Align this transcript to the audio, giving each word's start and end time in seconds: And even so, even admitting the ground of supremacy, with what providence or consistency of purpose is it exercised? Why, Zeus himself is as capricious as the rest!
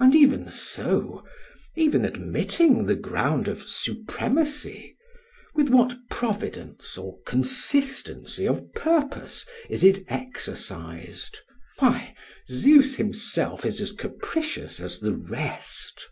And 0.00 0.12
even 0.16 0.48
so, 0.48 1.24
even 1.76 2.04
admitting 2.04 2.86
the 2.86 2.96
ground 2.96 3.46
of 3.46 3.62
supremacy, 3.68 4.96
with 5.54 5.68
what 5.68 5.94
providence 6.10 6.98
or 6.98 7.20
consistency 7.24 8.44
of 8.48 8.72
purpose 8.74 9.46
is 9.70 9.84
it 9.84 10.02
exercised? 10.08 11.38
Why, 11.78 12.16
Zeus 12.50 12.96
himself 12.96 13.64
is 13.64 13.80
as 13.80 13.92
capricious 13.92 14.80
as 14.80 14.98
the 14.98 15.12
rest! 15.14 16.08